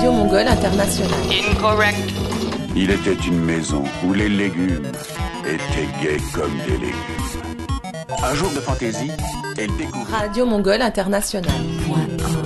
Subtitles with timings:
[0.00, 1.10] Radio Mongole International.
[1.30, 1.98] Incorrect.
[2.74, 4.90] Il était une maison où les légumes
[5.44, 7.44] étaient gays comme des légumes.
[8.24, 9.10] Un jour de fantaisie,
[9.58, 11.52] elle découvre Radio Mongole International.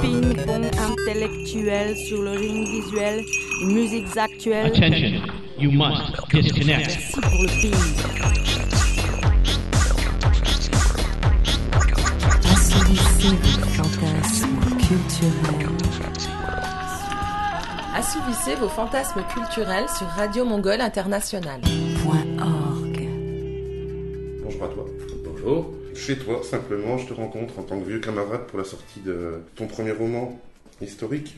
[0.02, 3.22] Ping-pong intellectuel sur le ring visuel,
[3.62, 4.72] musiques actuelles.
[4.74, 5.22] Attention,
[5.56, 6.02] you must
[6.32, 6.88] disconnect.
[6.88, 7.74] Merci pour le ping.
[12.52, 14.48] Assouvissez vos fantasmes
[14.88, 15.73] culturels.
[17.94, 21.60] Assouvissez vos fantasmes culturels sur Radio Mongole International.
[22.40, 23.08] .org.
[24.42, 24.84] Bonjour à toi.
[25.24, 25.70] Bonjour.
[25.94, 29.40] Chez toi, simplement, je te rencontre en tant que vieux camarade pour la sortie de
[29.54, 30.40] ton premier roman
[30.80, 31.36] historique.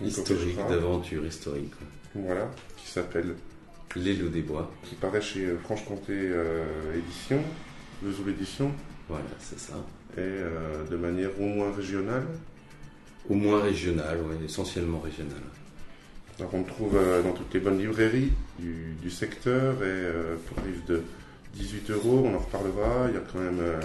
[0.00, 1.72] Historique, d'aventure historique.
[2.14, 3.34] Voilà, qui s'appelle,
[3.96, 4.70] Les loups des bois.
[4.84, 6.64] qui paraît chez euh, Franche-Comté euh,
[6.96, 7.40] Édition,
[8.02, 8.70] Vesoul Édition,
[9.08, 9.74] Voilà, c'est ça.
[10.16, 12.26] et euh, de manière au moins régionale.
[13.28, 15.40] Au moins régional, ouais, essentiellement régional.
[16.38, 20.36] Alors on le trouve euh, dans toutes les bonnes librairies du, du secteur et euh,
[20.46, 21.02] pour un livre de
[21.54, 23.06] 18 euros, on en reparlera.
[23.08, 23.80] Il y a quand même euh,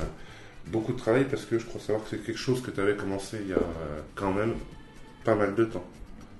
[0.67, 2.95] beaucoup de travail parce que je crois savoir que c'est quelque chose que tu avais
[2.95, 3.61] commencé il y a
[4.15, 4.55] quand même
[5.23, 5.85] pas mal de temps.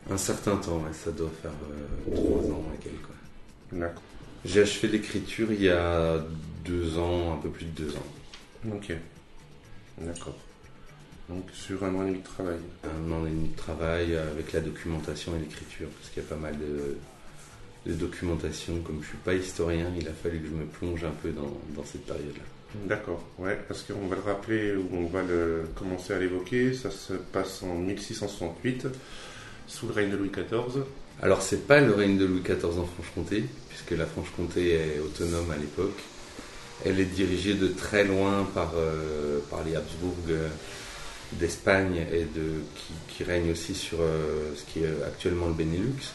[0.09, 2.95] Un certain temps, ouais, ça doit faire euh, trois ans et quelques.
[3.71, 4.01] D'accord.
[4.43, 6.17] J'ai achevé l'écriture il y a
[6.65, 8.73] deux ans, un peu plus de deux ans.
[8.73, 8.93] Ok.
[9.99, 10.37] D'accord.
[11.29, 12.57] Donc sur un an et demi de travail.
[12.83, 16.29] Un an et demi de travail avec la documentation et l'écriture, parce qu'il y a
[16.29, 16.97] pas mal de,
[17.91, 18.79] de documentation.
[18.81, 21.55] Comme je suis pas historien, il a fallu que je me plonge un peu dans,
[21.75, 22.43] dans cette période-là.
[22.85, 26.73] D'accord, ouais, parce qu'on va le rappeler ou on va le commencer à l'évoquer.
[26.73, 28.87] Ça se passe en 1668,
[29.67, 30.83] sous le règne de Louis XIV.
[31.21, 35.51] Alors c'est pas le règne de Louis XIV en Franche-Comté, puisque la Franche-Comté est autonome
[35.51, 35.99] à l'époque.
[36.85, 40.47] Elle est dirigée de très loin par, euh, par les Habsbourg euh,
[41.33, 42.61] d'Espagne et de,
[43.07, 46.13] qui, règnent aussi sur euh, ce qui est actuellement le Benelux.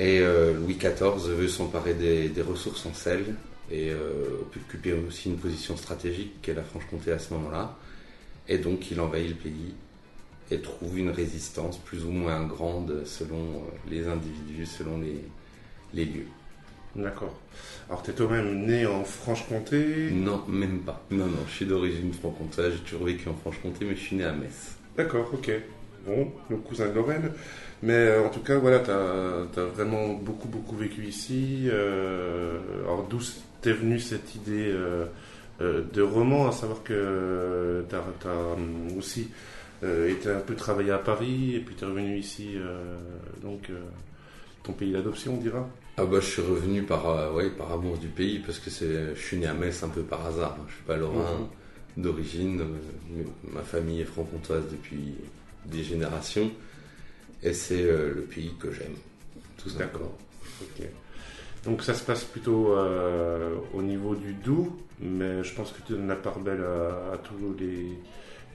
[0.00, 3.34] Et euh, Louis XIV veut s'emparer des, ressources en sel
[3.70, 7.76] et euh, occuper aussi une position stratégique qu'est la Franche-Comté à ce moment-là.
[8.48, 9.74] Et donc il envahit le pays
[10.50, 14.98] et trouve une résistance plus ou moins grande selon les individus, selon
[15.92, 16.28] les lieux.
[16.98, 17.34] D'accord.
[17.88, 20.10] Alors t'es toi-même né en Franche-Comté?
[20.12, 21.02] Non, même pas.
[21.10, 24.24] Non, non, je suis d'origine franc-comtoise, j'ai toujours vécu en Franche-Comté, mais je suis né
[24.24, 24.76] à Metz.
[24.96, 25.50] D'accord, ok.
[26.04, 27.30] Bon, nos cousins de Lorraine.
[27.82, 31.68] Mais euh, en tout cas, voilà, t'as as vraiment beaucoup, beaucoup vécu ici.
[31.68, 33.20] Euh, alors d'où
[33.60, 35.06] t'es venue cette idée euh,
[35.60, 39.30] de roman, à savoir que t'as as aussi
[39.84, 42.56] euh, été un peu travaillé à Paris, et puis t'es revenu ici,
[43.42, 43.70] donc
[44.62, 45.68] ton pays d'adoption, on dira?
[46.00, 49.14] Ah bah je suis revenu par, euh, ouais, par amour du pays, parce que c'est,
[49.16, 50.56] je suis né à Metz un peu par hasard.
[50.60, 50.64] hein.
[50.68, 51.48] Je suis pas lorrain
[51.96, 53.22] d'origine, euh,
[53.52, 55.16] ma famille est franc-comtoise depuis
[55.66, 56.52] des générations,
[57.42, 58.94] et c'est euh, le pays que j'aime,
[59.56, 60.16] tout simplement.
[60.60, 60.86] D'accord.
[61.64, 64.70] Donc ça se passe plutôt euh, au niveau du Doubs,
[65.00, 67.98] mais je pense que tu donnes la part belle à, à tous les,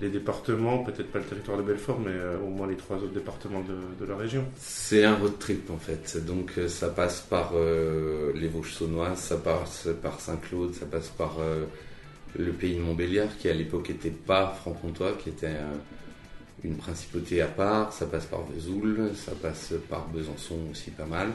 [0.02, 3.14] les départements, peut-être pas le territoire de Belfort, mais euh, au moins les trois autres
[3.14, 4.44] départements de, de la région.
[4.58, 6.18] C'est un road trip en fait.
[6.26, 11.10] Donc euh, ça passe par euh, les Vosges saunoises, ça passe par Saint-Claude, ça passe
[11.10, 11.66] par euh,
[12.38, 15.74] le pays de Montbéliard qui à l'époque n'était pas franc-comtois, qui était euh,
[16.64, 21.30] une principauté à part, ça passe par Vesoul, ça passe par Besançon aussi pas mal.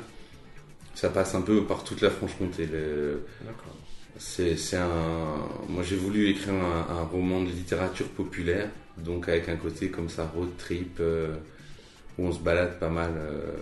[0.94, 2.66] Ça passe un peu par toute la Franche-Comté.
[2.66, 3.76] Le- D'accord.
[4.16, 5.48] C'est, un.
[5.68, 10.08] Moi, j'ai voulu écrire un, un roman de littérature populaire, donc avec un côté comme
[10.08, 11.36] ça road trip euh,
[12.18, 13.52] où on se balade pas mal euh,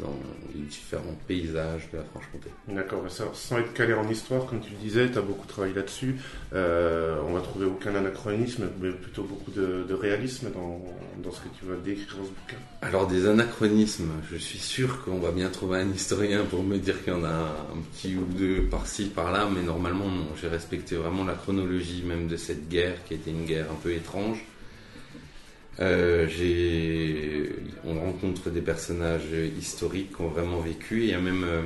[0.00, 0.16] dans
[0.54, 2.50] les différents paysages de la Franche-Comté.
[2.68, 3.04] D'accord.
[3.08, 6.16] Ça, Sans être calé en histoire, comme tu le disais, tu as beaucoup travaillé là-dessus.
[6.54, 10.80] Euh, on va trouver aucun anachronisme, mais plutôt beaucoup de, de réalisme dans,
[11.22, 12.56] dans ce que tu vas décrire dans ce bouquin.
[12.82, 17.02] Alors des anachronismes, je suis sûr qu'on va bien trouver un historien pour me dire
[17.02, 20.26] qu'il y en a un petit ou deux par-ci par-là, mais normalement non.
[20.40, 23.92] J'ai respecté vraiment la chronologie même de cette guerre qui était une guerre un peu
[23.92, 24.44] étrange.
[25.80, 27.46] Euh,
[27.84, 31.04] on rencontre des personnages historiques qui ont vraiment vécu.
[31.04, 31.62] Il y a même euh,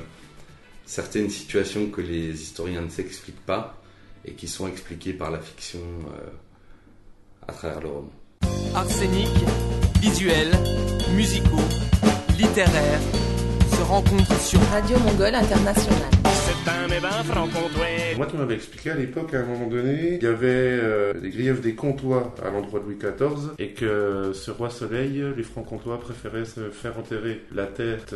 [0.85, 3.83] certaines situations que les historiens ne s'expliquent pas
[4.25, 6.29] et qui sont expliquées par la fiction euh,
[7.49, 8.13] à travers le roman.
[8.75, 9.29] Arsenic,
[10.01, 10.53] visuels,
[11.17, 11.69] musicaux,
[12.39, 13.01] littéraires
[13.71, 16.11] se rencontrent sur Radio Mongole International.
[16.25, 18.02] C'est un franc-comtois.
[18.17, 21.31] Moi, tu m'avais expliqué à l'époque, à un moment donné, il y avait euh, les
[21.31, 26.01] griefs des comtois à l'endroit de Louis XIV et que ce roi Soleil, les francs-comtois
[26.01, 28.15] préféraient se faire enterrer la tête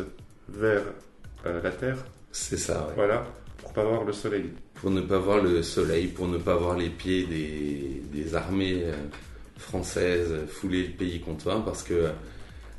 [0.49, 0.81] vers
[1.45, 1.97] euh, la terre,
[2.31, 2.93] C'est ça, ouais.
[2.95, 3.25] voilà,
[3.57, 4.45] pour pas voir le soleil.
[4.75, 8.81] pour ne pas voir le soleil, pour ne pas voir les pieds des, des armées
[8.85, 8.93] euh,
[9.57, 12.09] françaises fouler le pays comtois, parce que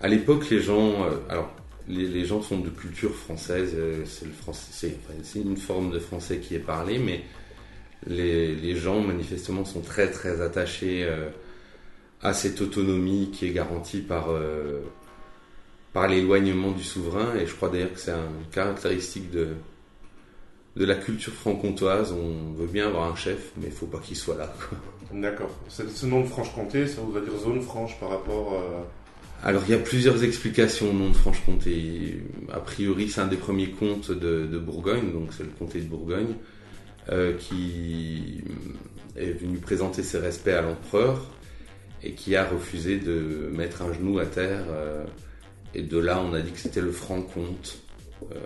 [0.01, 1.51] À l'époque, les gens, euh, alors
[1.89, 6.99] les, gens sont de culture française, euh, c'est une forme de français qui est parlé,
[6.99, 7.23] mais
[8.07, 11.31] les, gens manifestement sont très très attachés euh,
[12.23, 14.81] à cette autonomie qui est garantie par euh,
[15.93, 19.49] par l'éloignement du souverain, et je crois d'ailleurs que c'est une caractéristique de
[20.77, 22.13] de la culture franc-comtoise.
[22.13, 24.55] On veut bien avoir un chef, mais il faut pas qu'il soit là.
[25.13, 25.51] D'accord.
[25.69, 28.63] Ce nom de Franche-Comté, ça voudrait dire zone franche par rapport.
[29.43, 32.23] Alors il y a plusieurs explications au nom de Franche-Comté.
[32.53, 36.35] A priori, c'est un des premiers comtes de, Bourgogne, donc c'est le comté de Bourgogne,
[37.11, 38.43] euh, qui
[39.17, 41.25] est venu présenter ses respects à l'empereur
[42.03, 44.65] et qui a refusé de mettre un genou à terre.
[44.71, 45.05] euh,
[45.75, 47.79] et de là, on a dit que c'était le franc-comte.
[48.33, 48.37] Euh,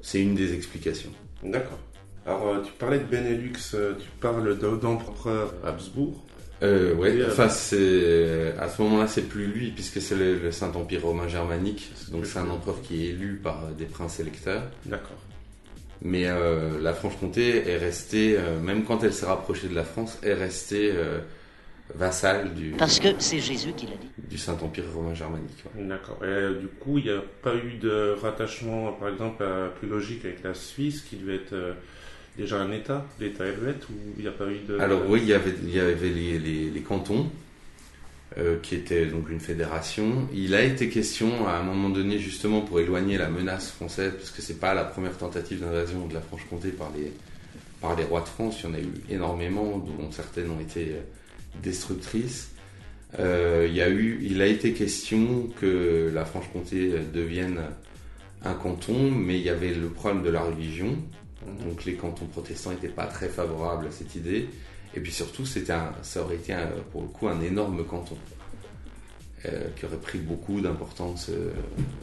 [0.00, 1.10] c'est une des explications.
[1.42, 1.78] D'accord.
[2.26, 6.26] Alors, tu parlais de Benelux, tu parles de- d'empereur Habsbourg.
[6.62, 10.50] Euh, ouais, euh, enfin, c'est, à ce moment-là, c'est plus lui, puisque c'est le, le
[10.50, 11.90] Saint-Empire romain germanique.
[12.10, 14.62] Donc, c'est un empereur qui est élu par des princes électeurs.
[14.84, 15.18] D'accord.
[16.02, 20.18] Mais euh, la Franche-Comté est restée, euh, même quand elle s'est rapprochée de la France,
[20.22, 21.18] est restée euh,
[21.94, 24.08] vassale du, Parce que c'est Jésus qui l'a dit.
[24.28, 25.64] du Saint-Empire romain germanique.
[25.76, 25.84] ouais.
[25.84, 26.18] D'accord.
[26.22, 29.88] Et euh, du coup, il n'y a pas eu de rattachement, par exemple, à- plus
[29.88, 31.72] logique avec la Suisse, qui devait être euh,
[32.38, 34.78] déjà un État, l'État helvète, ou il n'y a pas eu de.
[34.78, 37.28] Alors oui, il y avait, les, cantons,
[38.38, 40.28] euh, qui étaient donc une fédération.
[40.32, 44.30] Il a été question à un moment donné, justement, pour éloigner la menace française, parce
[44.30, 47.12] que c'est pas la première tentative d'invasion de la Franche-Comté par les,
[47.80, 48.60] par les rois de France.
[48.62, 51.00] Il y en a eu énormément, dont certaines ont été euh,
[51.62, 52.52] destructrices.
[53.18, 53.66] Euh,
[54.22, 57.58] il a été question que la Franche-Comté devienne
[58.44, 60.96] un canton, mais il y avait le problème de la religion.
[61.66, 64.48] Donc les cantons protestants n'étaient pas très favorables à cette idée.
[64.94, 68.16] Et puis surtout, c'était un, ça aurait été un- pour le coup un énorme canton
[69.46, 71.52] euh, qui aurait pris beaucoup d'importance euh,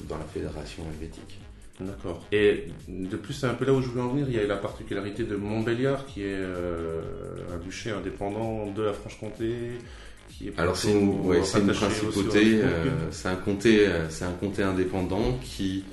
[0.07, 1.39] dans la fédération helvétique.
[1.79, 2.25] D'accord.
[2.31, 4.27] Et de plus, c'est un peu là où je voulais en venir.
[4.29, 7.01] Il y a la particularité de Montbéliard, qui est euh,
[7.53, 9.53] un duché indépendant de la Franche-Comté.
[10.29, 12.61] Qui est Alors c'est une, ouais, c'est principauté,
[13.11, 15.83] c'est un comté, c'est un comté indépendant qui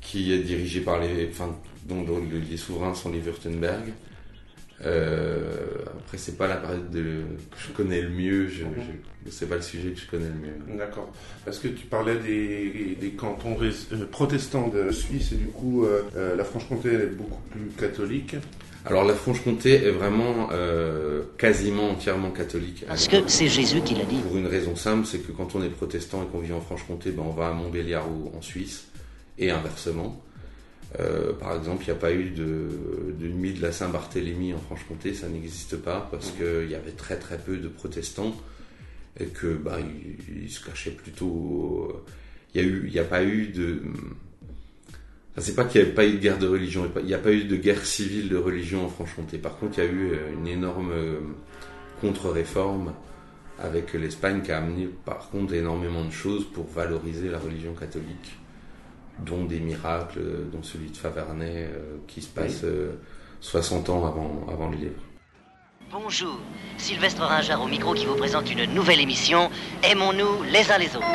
[0.00, 1.54] qui est dirigé par les, enfin,
[1.88, 3.92] dont, dont le- les souverains sont les Württemberg.
[4.84, 5.56] Euh,
[5.98, 7.00] après, c'est pas la période de,
[7.50, 8.46] que je connais le mieux.
[8.48, 8.70] Je, Mhm.
[9.26, 10.78] je- c'est pas le sujet que je connais le mieux.
[10.78, 11.12] D'accord.
[11.44, 16.02] Parce que tu parlais des, des cantons euh, protestants de Suisse et du coup euh,
[16.16, 18.36] euh, la Franche-Comté est beaucoup plus catholique.
[18.84, 22.84] Alors la Franche-Comté est vraiment euh, quasiment entièrement catholique.
[22.86, 24.18] Parce que c'est Jésus qui l'a dit.
[24.20, 27.10] Pour une raison simple, c'est que quand on est protestant et qu'on vit en Franche-Comté,
[27.10, 28.86] ben on va à Montbéliard ou en Suisse,
[29.38, 30.22] et inversement.
[30.98, 34.58] Euh, par exemple, il n'y a pas eu de, de nuit de la Saint-Barthélemy en
[34.58, 38.34] Franche-Comté, ça n'existe pas parce qu'il y avait très très peu de protestants
[39.20, 39.78] et que bah,
[40.28, 42.04] ils, se cachaient plutôt.
[42.54, 43.82] Il y a eu, il n'y a pas eu de.
[45.32, 47.18] Enfin, c'est pas qu'il n'y avait pas eu de guerre de religion, il n'y a
[47.18, 49.38] pas eu de guerre civile de religion en Franche-Comté.
[49.38, 51.20] Par contre, il y a eu euh, une énorme euh,
[52.00, 52.94] contre-réforme
[53.58, 58.38] avec l'Espagne qui a amené par contre énormément de choses pour valoriser la religion catholique,
[59.24, 62.98] dont des miracles, euh, dont celui de Faverney euh, qui se passe euh,
[63.40, 65.00] 60 ans avant, avant le livre.
[65.90, 66.38] Bonjour,
[66.76, 69.50] Sylvestre Ringard au micro qui vous présente une nouvelle émission
[69.82, 71.06] Aimons-nous les uns les autres.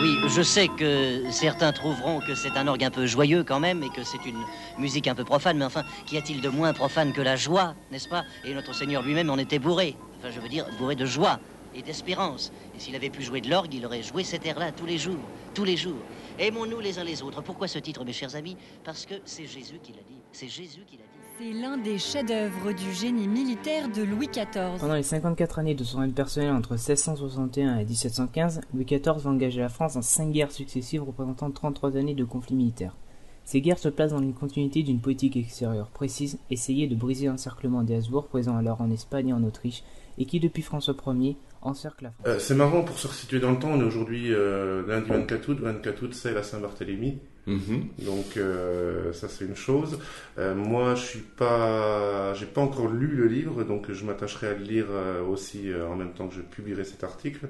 [0.00, 3.82] Oui, je sais que certains trouveront que c'est un orgue un peu joyeux quand même
[3.82, 4.42] et que c'est une
[4.78, 8.08] musique un peu profane, mais enfin, qu'y a-t-il de moins profane que la joie, n'est-ce
[8.08, 8.24] pas?
[8.44, 9.96] Et notre Seigneur lui-même en était bourré.
[10.18, 11.38] Enfin, je veux dire, bourré de joie
[11.74, 12.52] et d'espérance.
[12.76, 15.20] Et s'il avait pu jouer de l'orgue, il aurait joué cet air-là tous les jours,
[15.54, 15.98] tous les jours.
[16.38, 17.42] Aimons-nous les uns les autres.
[17.42, 18.56] Pourquoi ce titre, mes chers amis?
[18.84, 20.20] Parce que c'est Jésus qui l'a dit.
[20.32, 21.18] C'est Jésus qui l'a dit.
[21.38, 24.80] C'est l'un des chefs-d'œuvre du génie militaire de Louis XIV.
[24.80, 29.30] Pendant les 54 années de son règne personnel entre 1661 et 1715, Louis XIV va
[29.30, 32.96] engager la France dans cinq guerres successives représentant 33 années de conflits militaires.
[33.44, 37.82] Ces guerres se placent dans une continuité d'une politique extérieure précise, essayer de briser l'encerclement
[37.82, 39.84] des Habsbourg présents alors en Espagne et en Autriche,
[40.18, 42.26] et qui depuis François Ier encercle la France.
[42.26, 43.70] Euh, c'est marrant pour se resituer dans le temps.
[43.72, 45.58] On est aujourd'hui euh, lundi 24 août.
[45.60, 47.18] 24 août, c'est la Saint-Barthélemy.
[47.46, 47.88] Mhm.
[48.04, 49.98] Donc euh, ça c'est une chose.
[50.38, 54.54] Euh, moi je suis pas, j'ai pas encore lu le livre, donc je m'attacherai à
[54.54, 57.48] le lire euh, aussi euh, en même temps que je publierai cet article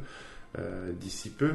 [0.59, 1.51] euh, d'ici peu.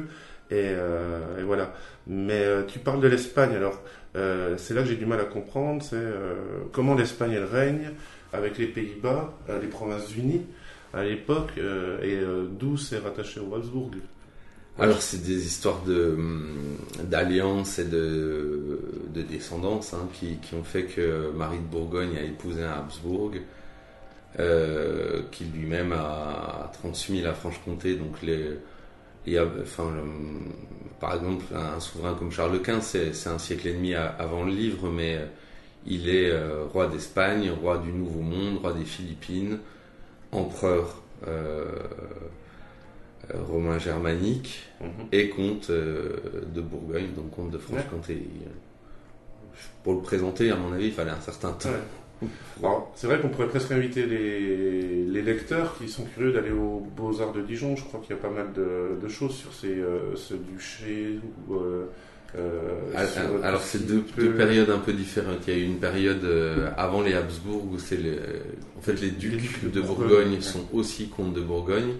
[0.50, 1.72] Et, euh, et voilà.
[2.06, 3.80] Mais euh, tu parles de l'Espagne, alors
[4.14, 6.34] euh, c'est là que j'ai du mal à comprendre, c'est euh,
[6.72, 7.92] comment l'Espagne elle règne
[8.34, 10.44] avec les Pays-Bas, euh, les Provinces-Unies
[10.94, 13.90] à l'époque, euh, et euh, d'où c'est rattaché au Habsbourg.
[14.78, 18.80] Alors c'est des histoires de hum, d'alliance et de,
[19.14, 23.32] de descendance hein, qui, qui ont fait que Marie de Bourgogne a épousé un Habsbourg.
[24.40, 27.94] euh, qui lui-même a transmis la Franche-Comté.
[27.96, 28.58] Donc les,
[29.36, 29.92] a, enfin,
[31.00, 34.90] par exemple, un souverain comme Charles Quint, c'est un siècle et demi avant le livre,
[34.90, 35.20] mais
[35.86, 36.32] il est
[36.72, 39.58] roi d'Espagne, roi du Nouveau Monde, roi des Philippines,
[40.34, 41.64] empereur euh,
[43.32, 44.64] euh, romain germanique
[45.12, 46.16] et comte euh,
[46.54, 48.22] de Bourgogne, donc comte de Franche-Comté.
[49.82, 51.68] Pour le présenter, à mon avis, il fallait un certain temps.
[52.60, 52.68] Ouais.
[52.94, 57.32] C'est vrai qu'on pourrait presque inviter les, les lecteurs qui sont curieux d'aller aux Beaux-Arts
[57.32, 57.76] de Dijon.
[57.76, 61.18] Je crois qu'il y a pas mal de, de choses sur ces, euh, ce duché.
[61.50, 61.86] Euh,
[62.36, 63.02] euh, Ah,
[63.42, 65.38] Alors c'est deux, peu- deux périodes un peu différentes.
[65.46, 68.18] Il y a eu une période euh, avant les Habsbourg où c'est le-
[68.78, 71.94] en fait les ducs ducs de de Bourgogne, sont aussi comtes de Bourgogne,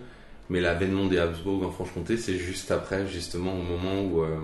[0.50, 4.36] mais l'avènement des Habsbourg en Franche-Comté c'est juste après justement au moment où euh,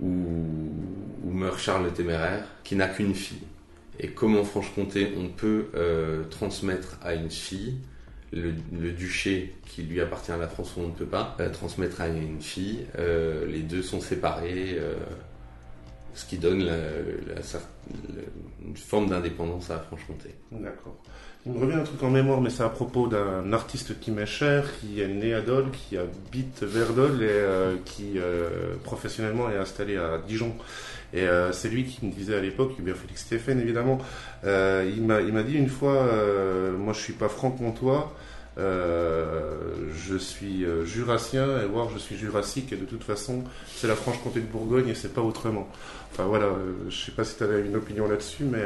[0.00, 0.70] où,
[1.24, 3.42] où meurt Charles le Téméraire qui n'a qu'une fille.
[4.00, 5.66] Et comme en Franche-Comté on peut
[6.30, 7.76] transmettre à une fille
[8.32, 12.00] le, le duché qui lui appartient à la France on ne peut pas euh, transmettre
[12.00, 12.86] à une fille.
[12.98, 14.94] Euh, les deux sont séparés, euh,
[16.14, 20.34] ce qui donne la- la- le- une forme d'indépendance à la Franche-Comté.
[20.52, 20.96] D'accord.
[21.46, 24.26] Il me revient un truc en mémoire, mais c'est à propos d'un artiste qui m'est
[24.26, 29.48] cher, qui est né à Dole, qui habite vers Dole et euh, qui euh, professionnellement
[29.48, 30.54] est installé à Dijon.
[31.14, 33.98] Et euh, c'est lui qui me disait à l'époque, Hubert Félix Stéphane évidemment,
[34.44, 38.14] euh, il m'a dit une fois, euh, moi je suis pas franc-comtois,
[38.58, 39.54] euh,
[39.94, 44.40] je suis jurassien, et voir je suis jurassique, et de toute façon c'est la Franche-Comté
[44.40, 45.68] de Bourgogne et c'est pas autrement.
[46.12, 46.48] Enfin voilà,
[46.90, 48.64] je sais pas si tu avais une opinion là-dessus, mais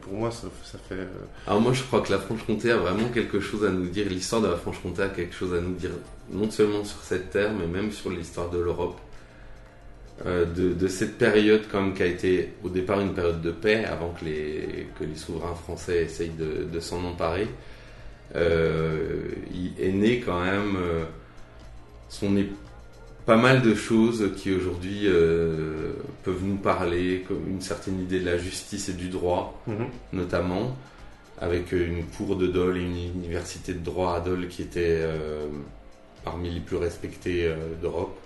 [0.00, 1.06] pour moi ça, ça fait...
[1.46, 4.42] Alors moi je crois que la Franche-Comté a vraiment quelque chose à nous dire, l'histoire
[4.42, 5.90] de la Franche-Comté a quelque chose à nous dire,
[6.32, 8.98] non seulement sur cette terre, mais même sur l'histoire de l'Europe.
[10.26, 13.84] Euh, de, de cette période comme qui a été au départ une période de paix
[13.84, 17.46] avant que les, que les souverains français essayent de, de s'en emparer.
[18.34, 21.04] Euh, il est né quand même, euh,
[22.08, 22.34] sont
[23.26, 25.92] pas mal de choses qui aujourd'hui euh,
[26.24, 29.86] peuvent nous parler, comme une certaine idée de la justice et du droit, Mhm.
[30.14, 30.76] notamment,
[31.40, 35.00] avec une cour de Dole et une université de droit à Dole qui était
[36.24, 37.48] parmi les plus respectées
[37.80, 38.18] d'Europe.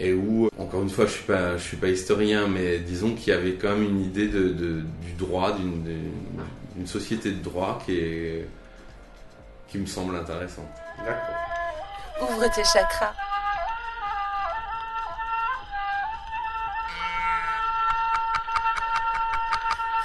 [0.00, 3.32] Et où, encore une fois, je suis pas, je suis pas historien, mais disons qu'il
[3.32, 7.98] y avait quand même une idée de, de- du droit, d'une, société de droit qui
[7.98, 8.48] est,
[9.66, 10.68] qui me semble intéressante.
[11.04, 12.30] D'accord.
[12.30, 13.12] Ouvre tes chakras.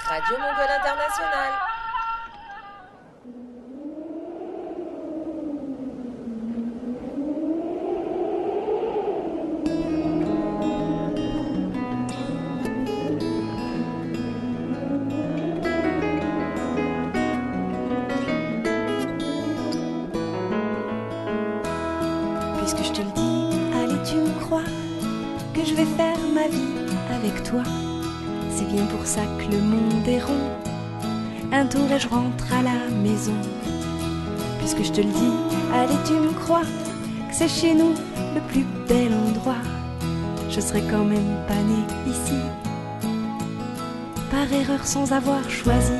[0.08, 1.73] Radio Mongole Internationale.
[29.16, 30.50] Le monde est rond.
[31.52, 33.34] Un tour et je rentre à la maison.
[34.58, 35.32] Puisque je te le dis,
[35.72, 37.94] allez, tu me crois que c'est chez nous
[38.34, 39.62] le plus bel endroit.
[40.50, 42.40] Je serais quand même pas née ici.
[44.32, 45.92] Par erreur sans avoir choisi.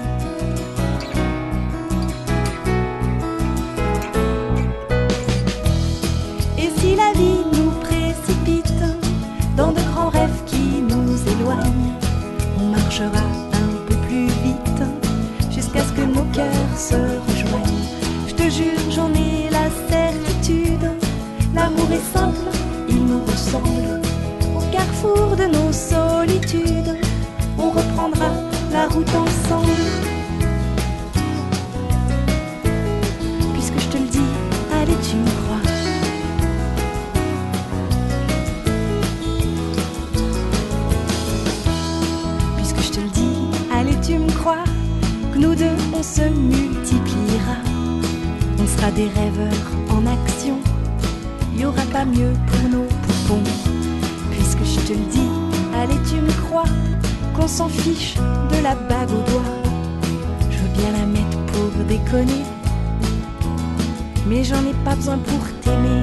[64.26, 66.02] Mais j'en ai pas besoin pour t'aimer.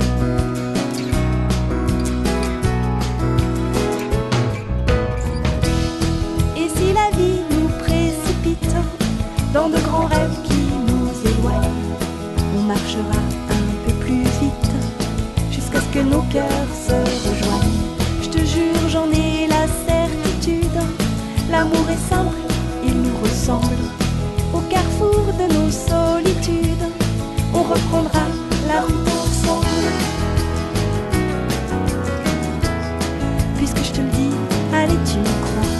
[6.56, 8.76] Et si la vie nous précipite
[9.54, 11.96] dans de grands rêves qui nous éloignent,
[12.58, 14.72] on marchera un peu plus vite
[15.52, 16.94] jusqu'à ce que nos cœurs se
[17.30, 17.82] rejoignent.
[18.22, 20.80] Je te jure, j'en ai la certitude.
[21.50, 22.38] L'amour est simple,
[22.86, 24.00] il nous ressemble
[24.72, 26.88] carrefour de nos solitudes,
[27.54, 28.25] on reprendra
[28.70, 29.68] la route ensemble.
[33.58, 34.34] Puisque je te le dis,
[34.74, 35.72] allez, tu me crois.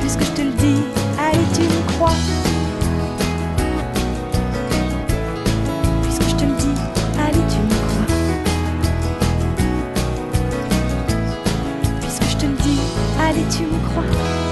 [0.00, 0.82] Puisque je te le dis,
[1.18, 2.18] allez, tu me crois.
[6.02, 6.76] Puisque je te le dis,
[7.24, 8.08] allez, tu y crois.
[12.02, 12.80] Puisque je te le dis,
[13.18, 14.45] allez, tu me crois.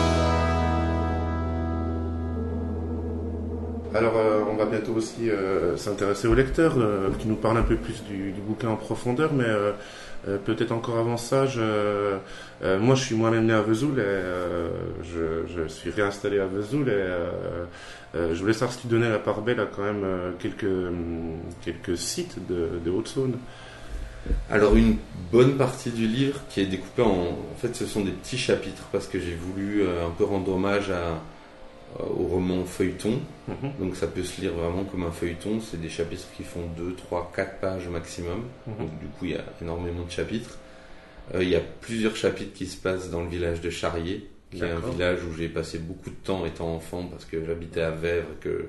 [3.94, 7.62] Alors, euh, on va bientôt aussi euh, s'intéresser au lecteur, euh, qui nous parle un
[7.62, 9.46] peu plus du, bouquin en profondeur, mais
[10.44, 11.44] peut-être encore avant ça,
[12.80, 17.06] moi je suis moi-même né à Vesoul et je, suis réinstallé à Vesoul et
[18.14, 20.30] je voulais savoir si tu donnais la part belle à quand même euh,
[21.62, 23.38] quelques, sites de, de Haute-Saône.
[24.50, 24.96] Alors une
[25.32, 27.38] bonne partie du livre qui est découpée en...
[27.52, 30.90] En fait ce sont des petits chapitres parce que j'ai voulu un peu rendre hommage
[30.90, 31.20] à,
[32.00, 33.20] au roman feuilleton.
[33.48, 33.72] Mhm.
[33.78, 35.60] Donc ça peut se lire vraiment comme un feuilleton.
[35.60, 38.44] C'est des chapitres qui font 2, 3, 4 pages maximum.
[38.66, 38.76] Mhm.
[38.78, 40.58] Donc du coup il y a énormément de chapitres.
[41.34, 44.62] Euh, il y a plusieurs chapitres qui se passent dans le village de Charrier, qui
[44.62, 47.90] est un village où j'ai passé beaucoup de temps étant enfant parce que j'habitais à
[47.90, 48.68] Vèvres, que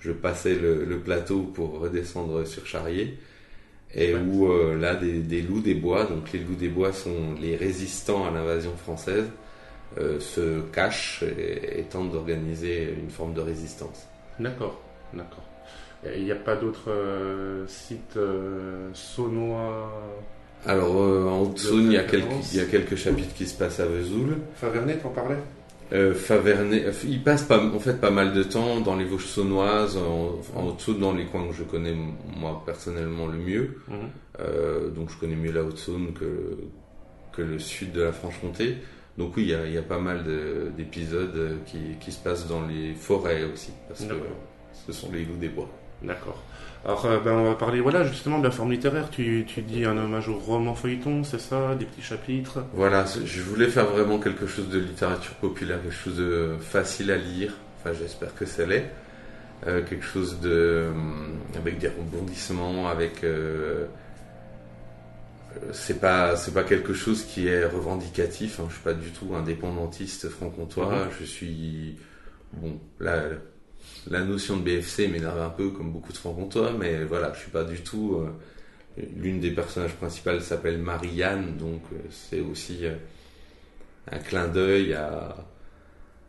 [0.00, 3.18] je passais le, le plateau pour redescendre sur Charrier.
[3.94, 7.34] Et où euh, là, des, des loups des bois, donc les loups des bois sont
[7.40, 9.24] les résistants à l'invasion française,
[9.98, 14.06] euh, se cachent et, et tentent d'organiser une forme de résistance.
[14.38, 14.80] D'accord,
[15.14, 15.42] d'accord.
[16.14, 19.90] Il n'y a pas d'autres euh, sites euh, saunois
[20.66, 23.46] Alors euh, en De Haute-Saône, il, y a quelques- il y a quelques chapitres qui
[23.46, 24.36] se passent à Vesoul.
[24.56, 25.38] Favernet, t'en parlais?
[25.92, 29.96] Euh, Favernet, il passe pas, en fait pas mal de temps dans les Vosges saônoises,
[29.96, 31.94] en, en Haute-Saône, dans les coins que je connais
[32.36, 33.78] moi personnellement le mieux.
[33.88, 33.96] Mhm.
[34.40, 36.58] Euh, donc je connais mieux la Haute-Saône que,
[37.32, 38.76] que le sud de la Franche-Comté.
[39.18, 42.12] Donc oui, il y a, il y a pas mal de- d'épisodes euh, qui, qui
[42.12, 44.14] se passent dans les forêts aussi, parce que
[44.86, 45.68] ce sont les loups des bois.
[46.02, 46.42] D'accord.
[46.84, 49.08] Alors, euh, ben, on va parler voilà, justement de la forme littéraire.
[49.10, 53.40] Tu, tu dis un hommage au roman feuilleton, c'est ça Des petits chapitres Voilà, je
[53.42, 57.54] voulais faire vraiment quelque chose de littérature populaire, quelque chose de facile à lire.
[57.80, 58.90] Enfin, j'espère que ça l'est.
[59.66, 60.88] Euh, quelque chose de
[61.56, 63.86] avec des rebondissements, avec euh,
[65.72, 68.60] c'est pas c'est pas quelque chose qui est revendicatif.
[68.60, 68.66] Hein.
[68.68, 71.06] Je suis pas du tout indépendantiste franc-comtois.
[71.06, 71.10] Mhm.
[71.20, 71.96] Je suis
[72.52, 73.22] bon la
[74.08, 77.50] la notion de BFC m'énerve un peu comme beaucoup de franc-comtois, mais voilà, je suis
[77.50, 78.16] pas du tout.
[78.20, 78.30] euh,
[79.16, 82.94] L'une des personnages principales s'appelle Marianne, donc euh, c'est aussi euh,
[84.10, 85.36] un clin d'œil à,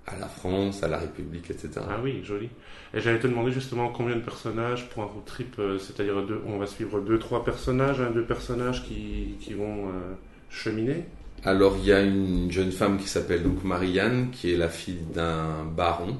[0.07, 1.69] à la France, à la République, etc.
[1.89, 2.49] Ah oui, joli.
[2.93, 6.41] Et j'allais te demander justement combien de personnages pour un road trip, euh, c'est-à-dire deux,
[6.47, 10.13] on va suivre deux, trois personnages, hein, deux personnages qui, qui vont euh,
[10.49, 11.05] cheminer.
[11.43, 15.01] Alors il y a une jeune femme qui s'appelle donc Marianne, qui est la fille
[15.13, 16.17] d'un baron.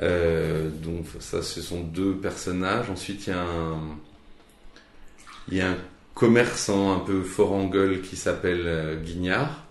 [0.00, 2.88] Euh, donc ça, ce sont deux personnages.
[2.88, 3.98] Ensuite, il y a un,
[5.48, 5.76] il y a un
[6.14, 9.66] commerçant un peu fort en gueule qui s'appelle Guignard.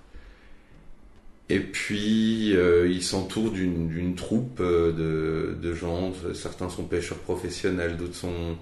[1.54, 6.14] Et puis, euh, il s'entoure d'une d'une troupe euh, de, de gens.
[6.34, 8.58] Certains sont pêcheurs professionnels, d'autres sont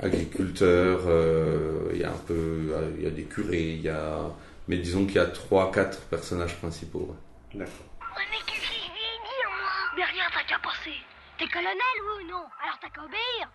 [0.00, 1.02] agriculteurs.
[1.06, 4.18] euh, il y a un peu, il y a des curés, il y a,
[4.66, 7.06] mais disons qu'il y a trois, quatre personnages principaux.
[7.10, 7.58] ouais.
[7.60, 7.86] D'accord.
[9.96, 10.96] Mais rien, t'as qu'à passer.
[11.38, 12.44] T'es colonel, oui ou non?
[12.62, 13.46] Alors t'as qu'à obéir.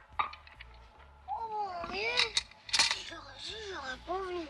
[1.28, 2.15] Oh, mais...
[3.10, 3.38] J'aurais
[3.74, 4.46] j'aurais pas voulu,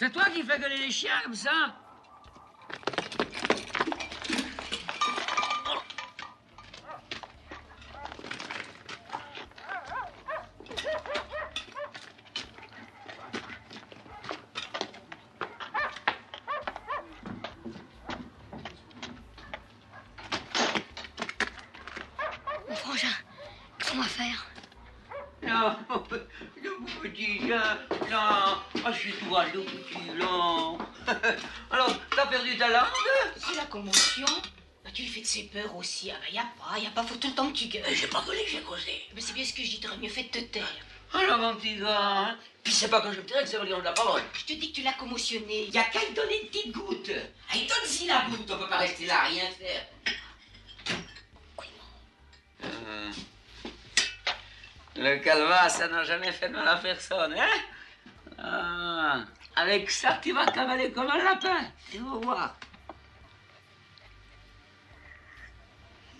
[0.00, 1.50] C'est toi qui fais gueuler les chiens comme ça
[22.66, 23.08] Mon frangin,
[23.78, 24.46] qu'est-ce qu'on va faire
[25.42, 25.76] Non,
[26.56, 27.76] le petit, là,
[28.08, 30.72] là, ah, je suis tout petit, là.
[31.70, 32.86] Alors, t'as perdu ta langue
[33.36, 34.26] C'est la commotion.
[34.84, 36.10] Bah, tu lui fais de ses peurs aussi.
[36.10, 37.84] Ah bah y a pas, y a pas, faut tout le temps que tu gueules.
[37.92, 39.02] J'ai pas gueulé, j'ai causé.
[39.14, 40.64] Mais c'est bien ce que je dis, t'aurais mieux fait de te taire.
[41.12, 43.66] Alors, mon petit gars, hein Puis c'est pas quand je me tairai que ça va
[43.66, 44.22] dire de la parole.
[44.32, 45.66] Je te dis que tu l'as commotionné.
[45.66, 47.10] Y a qu'à lui donner une petite goutte.
[47.50, 49.86] Allez, donne-y la goutte, on peut pas rester là à rien faire.
[52.64, 53.10] Euh,
[54.96, 57.60] Le calva, ça n'a jamais fait de mal à personne, hein
[58.42, 59.24] Ah,
[59.56, 61.62] Avec ça, tu vas cavaler comme un lapin.
[61.90, 62.56] Tu vas voir.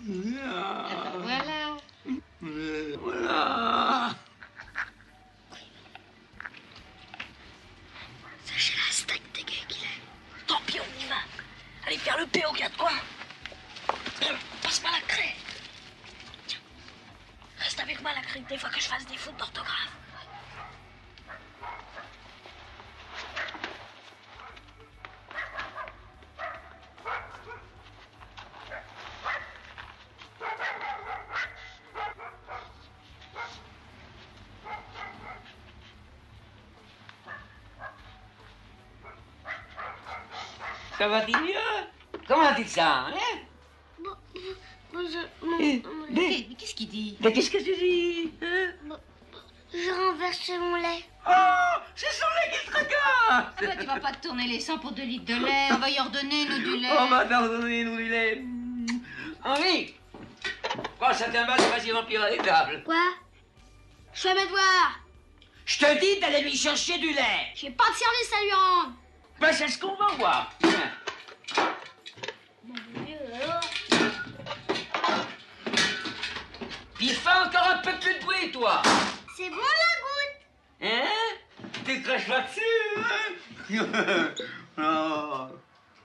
[0.03, 1.77] Voilà.
[2.41, 4.11] Voilà.
[8.45, 10.47] Sachez la steak des gars qu'il est.
[10.47, 11.17] Tant pis, on y va.
[11.87, 13.01] Allez, faire le P aux quatre coins.
[14.63, 15.35] Passe-moi la craie.
[16.47, 16.59] Tiens.
[17.59, 20.00] Reste avec moi la craie des fois que je fasse des fautes d'orthographe.
[41.01, 41.55] Ça va-t-il mieux
[42.29, 43.15] Comment va-t-il ça hein?
[44.93, 47.17] Bon, je, mon- Eh, mais- Mais qu'est-ce qu'il dit?
[47.21, 48.31] Mais qu'est-ce que tu dis?
[48.43, 48.97] Hein?
[49.73, 51.07] J'ai renversé mon lait.
[51.27, 52.93] Oh C'est son lait qui te regarde
[53.31, 55.69] Ah bah, Tu vas pas te tourner les sangs pour deux litres de lait.
[55.71, 56.89] On va y ordonner, nous, du lait.
[56.99, 58.45] On va t'ordonner, nous, du lait.
[59.43, 59.95] Henri
[60.99, 62.83] Prends ça t'emballe, vas-y remplir les tables.
[62.85, 63.03] Quoi?
[64.13, 65.01] Je fais mes devoirs.
[65.65, 67.53] Je te dis d'aller lui chercher du lait.
[67.55, 68.93] J'ai pas de service à lui rendre.
[69.41, 70.51] Ben, c'est ce qu'on va voir.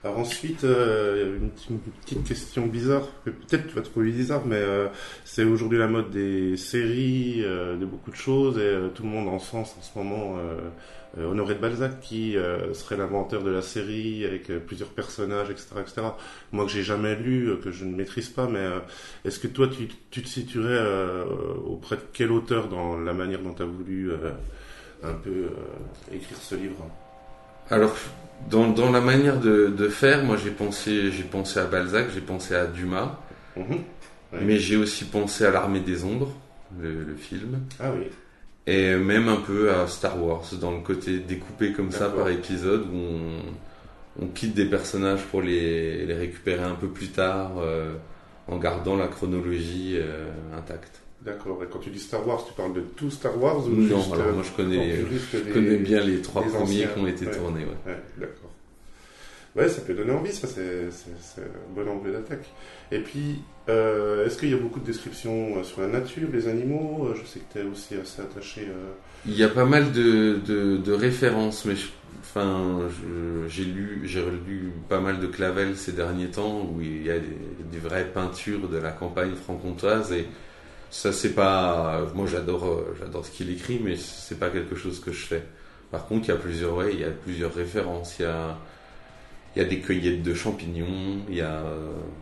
[0.06, 4.86] Alors ensuite, euh, une, petite- question bizarre, que peut-être tu vas trouver bizarre, mais euh,
[5.24, 9.28] c'est aujourd'hui la mode des séries, euh, de beaucoup de choses, et tout le monde
[9.28, 10.38] en sens en ce moment
[11.18, 12.36] Honoré de Balzac, qui
[12.74, 16.02] serait l'inventeur de la série avec plusieurs personnages, etc., etc.
[16.52, 18.66] Moi que j'ai jamais lu, que je ne maîtrise pas, mais
[19.24, 19.88] est-ce que toi tu,
[20.22, 20.78] te situerais
[21.66, 24.12] auprès de quel auteur dans la manière dont tu as voulu
[25.02, 25.48] un peu
[26.12, 26.86] écrire ce livre?
[27.70, 27.94] Alors,
[28.50, 32.20] dans, dans la manière de, de faire, moi j'ai pensé, j'ai pensé à Balzac, j'ai
[32.20, 33.18] pensé à Dumas,
[33.56, 33.78] Mhm.
[34.42, 36.30] Mais j'ai aussi pensé à L'Armée des Ombres,
[36.78, 38.08] le, le film, Ah oui.
[38.66, 42.82] et même un peu à Star Wars, dans le côté découpé comme ça par épisode,
[42.92, 47.94] où on, on quitte des personnages pour les, les récupérer un peu plus tard, euh,
[48.48, 51.00] en gardant la chronologie euh, intacte.
[51.22, 51.62] D'accord.
[51.64, 54.12] Et quand tu dis Star Wars, tu parles de tout Star Wars ou Non, juste,
[54.12, 56.98] alors euh, moi je connais, non, juste je des- connais bien les trois premiers qui
[57.00, 57.32] ont été Ouais.
[57.36, 57.64] tournés.
[57.64, 57.92] ouais.
[57.92, 58.50] Ouais, d'accord.
[59.56, 62.44] Ouais, ça peut donner envie, ça, c'est un bon angle d'attaque.
[62.92, 67.08] Et puis, euh, est-ce qu'il y a beaucoup de descriptions sur la nature, les animaux?
[67.14, 68.66] Je sais que tu es aussi assez attaché.
[68.68, 68.92] euh,
[69.28, 71.74] Il y a pas mal de, de, références, mais
[72.20, 72.88] enfin,
[73.48, 77.18] j'ai lu, j'ai relu pas mal de Clavel ces derniers temps où il y a
[77.18, 80.26] des, vraies peintures de la campagne franc-comtoise et
[80.90, 85.10] ça c'est pas, moi j'adore, j'adore ce qu'il écrit, mais c'est pas quelque chose que
[85.10, 85.42] je fais.
[85.90, 88.18] Par contre, il y a plusieurs, ouais, il y a plusieurs références.
[88.18, 88.56] Il y a,
[89.54, 91.20] il y a des cueillettes de champignons.
[91.28, 91.62] Il y a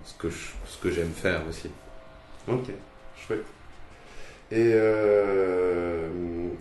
[0.04, 1.68] ce que ce que j'aime faire aussi.
[2.48, 2.70] Ok,
[3.16, 3.44] chouette.
[4.54, 6.06] Et, euh,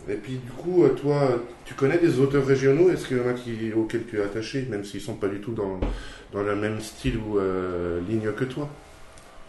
[0.10, 2.89] et puis, du coup, euh, toi, tu connais des auteurs régionaux?
[2.89, 5.39] Est-ce qu'il y en a qui, auxquels tu es attaché, même s'ils sont pas du
[5.39, 5.79] tout dans,
[6.32, 8.67] dans le même style ou euh, ligne que toi?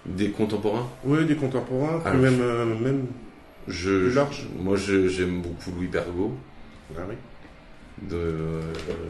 [0.05, 0.87] Des contemporains?
[1.05, 3.07] Oui, des contemporains, Alors, même, euh, même
[3.67, 4.47] Je, plus je- large.
[4.59, 6.33] moi, je- j'aime beaucoup Louis Pergaud.
[6.99, 7.15] Ah oui.
[8.03, 8.35] De,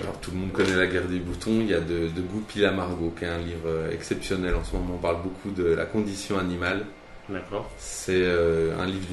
[0.03, 1.59] alors, tout le monde connaît La guerre des boutons.
[1.61, 4.77] Il y a de, de Goupil à Margot, qui est un livre exceptionnel en ce
[4.77, 4.95] moment.
[4.95, 6.85] On parle beaucoup de la condition animale.
[7.29, 7.71] D'accord.
[7.79, 9.07] C'est euh, un livre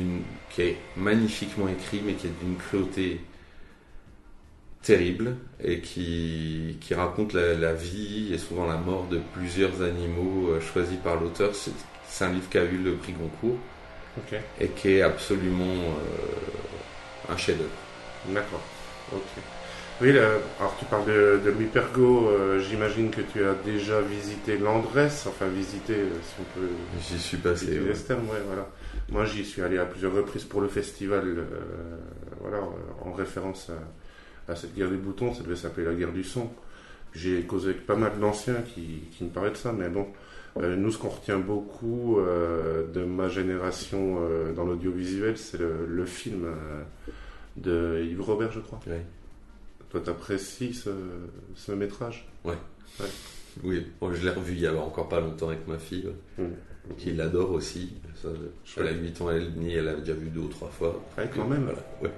[0.49, 3.21] qui est magnifiquement écrit, mais qui est d'une cruauté
[4.81, 10.49] terrible et qui, qui raconte la, la vie et souvent la mort de plusieurs animaux
[10.49, 11.51] euh, choisis par l'auteur.
[11.55, 13.57] C'est un livre qui a eu le prix Goncourt
[14.59, 17.69] et qui est absolument euh, un chef-d'œuvre.
[18.27, 18.61] D'accord.
[19.13, 19.21] Ok.
[20.01, 24.01] Oui, là, alors tu parles de, de Louis Pergaud, euh, j'imagine que tu as déjà
[24.01, 26.67] visité l'Andresse, enfin visité, euh, si on peut.
[26.99, 28.15] J'y suis passé, ouais.
[28.15, 28.67] ouais, voilà.
[29.09, 31.43] Moi, j'y suis allé à plusieurs reprises pour le festival, euh,
[32.39, 32.61] voilà,
[33.05, 36.49] en référence à, à cette guerre des boutons, ça devait s'appeler la guerre du son.
[37.13, 40.07] J'ai causé avec pas mal d'anciens qui, qui me parlaient de ça, mais bon,
[40.57, 42.17] euh, nous, ce qu'on retient beaucoup
[42.91, 44.19] de ma génération
[44.55, 46.47] dans l'audiovisuel, c'est le, le film
[47.55, 48.79] de Yves Robert, je crois.
[49.91, 50.89] Toi, t'apprécies ce,
[51.55, 52.55] ce métrage Ouais.
[52.99, 53.05] Ouais.
[53.63, 56.43] Oui, bon, je l'ai revu il y a encore pas longtemps avec ma fille, ouais,
[56.45, 56.95] Mmh.
[56.97, 57.93] qui l'adore aussi.
[58.15, 58.29] Ça,
[58.77, 60.99] elle a 8 ans, elle demie, elle a déjà vu deux ou trois fois.
[61.17, 61.63] Ouais, quand même.
[61.65, 62.11] Voilà, ouais.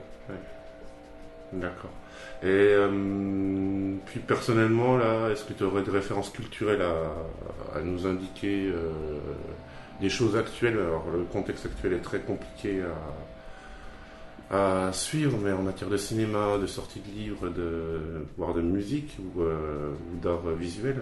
[1.54, 1.92] D'accord.
[2.42, 8.06] Et euh, puis personnellement, là, est-ce que tu aurais des références culturelles à, à nous
[8.08, 8.92] indiquer euh,
[10.02, 10.80] des choses actuelles?
[10.80, 12.94] Alors, le contexte actuel est très compliqué à,
[14.54, 19.18] à suivre, mais en matière de cinéma, de sortie de livres, de, voire de musique
[19.20, 20.98] ou, euh, ou d'art visuel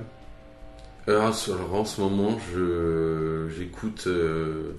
[1.08, 4.74] Alors, sur- alors, en ce moment, je, j'écoute, euh,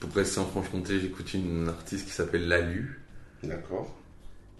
[0.00, 3.00] pour rester en Franche-Comté, j'écoute une artiste qui s'appelle Lalu.
[3.42, 3.94] D'accord.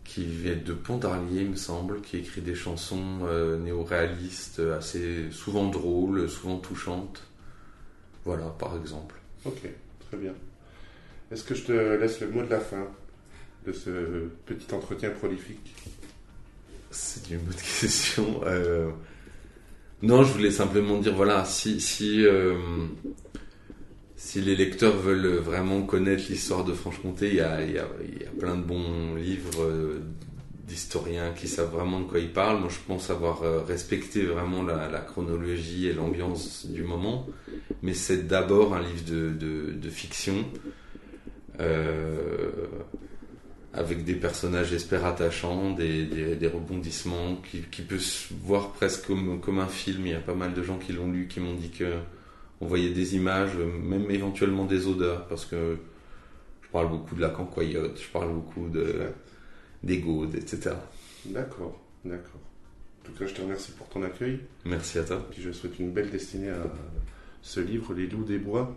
[0.05, 5.68] Qui vient de Pontarlier, il me semble, qui écrit des chansons euh, néo-réalistes, assez souvent
[5.68, 7.22] drôles, souvent touchantes.
[8.25, 9.16] Voilà, par exemple.
[9.44, 9.61] Ok,
[10.09, 10.35] très bien.
[11.31, 12.87] Est-ce que je te laisse le mot de la fin?
[13.66, 15.75] De ce petit entretien prolifique
[16.90, 18.40] C'est une bonne question.
[18.44, 18.90] Euh,
[20.03, 22.57] Non, je voulais simplement dire, voilà, euh,
[24.16, 27.88] si les lecteurs veulent vraiment connaître l'histoire de Franche-Comté, il y a,
[28.38, 30.01] plein de bons livres euh,
[30.66, 32.59] d'historiens qui savent vraiment de quoi ils parlent.
[32.59, 37.27] Moi, je pense avoir respecté vraiment la, chronologie et l'ambiance du moment.
[37.83, 40.44] Mais c'est d'abord un livre de, fiction.
[43.74, 49.06] Avec des personnages, j'espère, attachants, des, des, des rebondissements, qui, qui peut se voir presque
[49.06, 50.06] comme, comme un film.
[50.06, 51.94] Il y a pas mal de gens qui l'ont lu, qui m'ont dit que
[52.61, 55.78] on voyait des images, même éventuellement des odeurs, parce que
[56.62, 59.08] je parle beaucoup de la cancoyote, je parle beaucoup de
[59.82, 60.76] des gaudes, etc.
[61.26, 62.40] D'accord, d'accord.
[63.00, 64.38] En tout cas, je te remercie pour ton accueil.
[64.64, 65.26] Merci à toi.
[65.30, 66.62] Puis je souhaite une belle destinée à
[67.42, 68.76] ce livre, Les loups des bois.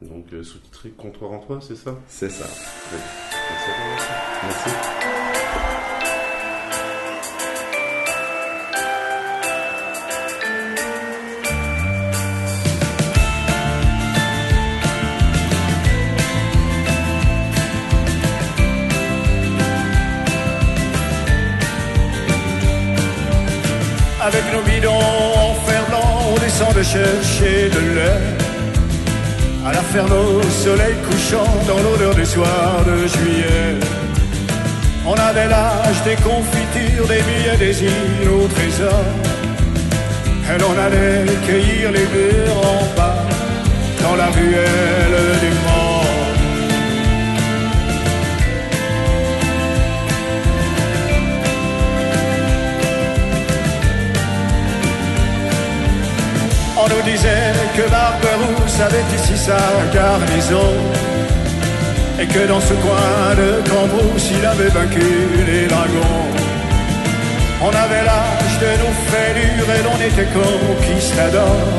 [0.00, 1.96] Donc euh, sous-titré Comptoir en toi, c'est ça?
[2.08, 2.44] C'est ça.
[2.44, 3.06] Très bien.
[3.50, 4.16] Merci à toi.
[4.44, 4.70] Merci.
[24.20, 28.47] Avec nos bidons en fer blanc, on descend de chercher de l'air.
[29.68, 33.76] À la ferme au soleil couchant, dans l'odeur du soir de juillet.
[35.06, 39.04] On avait l'âge des confitures, des billets, des îles au trésor.
[40.50, 43.18] Et l'on allait cueillir les murs en bas,
[44.02, 45.98] dans la ruelle des morts.
[56.80, 59.58] On nous disait que Barberousse avait ici sa
[59.92, 60.72] garnison
[62.20, 65.10] Et que dans ce coin de Cambrousse il avait vaincu
[65.46, 66.26] les dragons.
[67.60, 71.78] On avait l'âge de nos fêlures et l'on était conquistadors.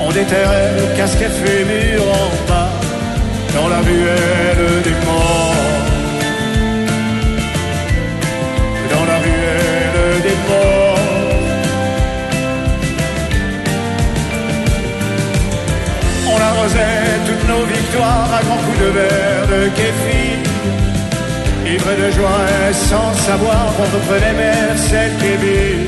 [0.00, 2.70] On déterrait casquet fait mur en bas
[3.54, 5.43] Dans la ruelle des morts
[17.26, 20.38] toutes nos victoires à grands coups de verre de kéfir.
[21.66, 25.86] Ivre de joie et sans savoir, on reprenait celle qui vit.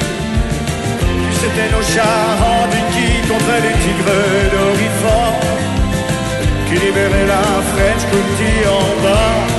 [1.40, 5.40] C'était nos chars en Vicky contre les tigres d'Orifort
[6.66, 9.55] qui libéraient la French County en bas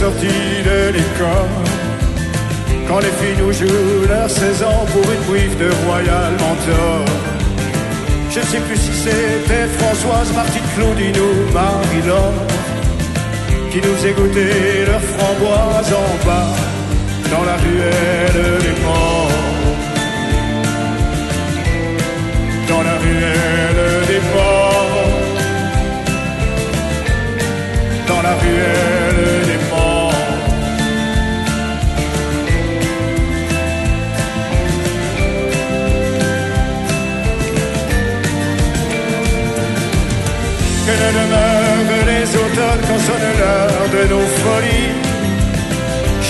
[0.00, 1.50] des sorties de l'école.
[2.88, 7.04] Quand les filles nous jouent leurs 16 ans pour une bouiffe de Royal Mentor.
[8.30, 12.46] Je ne sais plus si c'était Françoise, Martine, Claudine ou Marie-Laure
[13.70, 16.54] qui nous faisaient goûter leurs framboises en bas
[17.30, 19.30] dans la ruelle des morts.
[22.68, 24.70] Dans la ruelle des morts.
[28.10, 29.39] dans la ruelle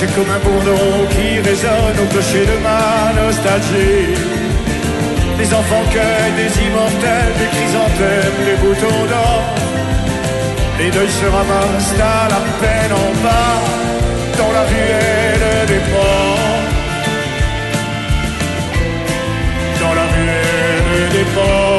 [0.00, 4.16] J'ai comme un bourdon qui résonne au clocher de ma nostalgie.
[5.38, 9.44] Les enfants cueillent des immortels, des chrysanthèmes, des boutons d'or.
[10.78, 13.60] Les deuils se ramassent à la peine en bas
[14.38, 16.62] Dans la ruelle des morts
[19.80, 21.69] Dans la ruelle des morts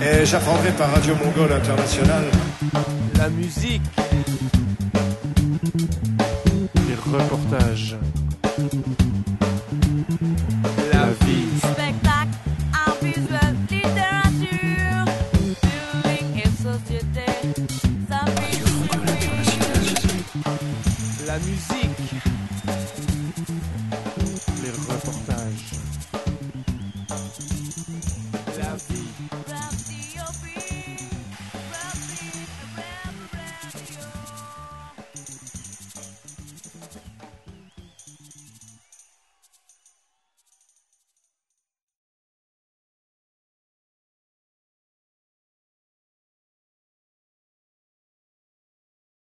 [0.00, 2.24] Et j'apprendrai par Radio Mongol International
[3.16, 3.82] La musique.
[6.88, 7.96] Les reportages.